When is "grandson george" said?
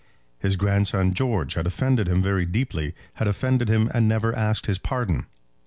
0.55-1.53